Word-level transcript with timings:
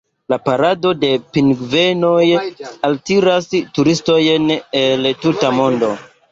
La 0.31 0.37
parado 0.45 0.93
de 1.03 1.11
pingvenoj 1.37 2.23
altiras 2.91 3.51
turistojn 3.77 4.51
el 4.57 5.07
la 5.09 5.17
tuta 5.23 5.57
mondo. 5.63 5.95